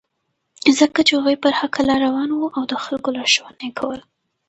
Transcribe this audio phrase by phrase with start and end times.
[0.79, 4.03] ځکه چې هغوی پر حقه لاره روان وو او د خلکو لارښوونه یې کوله.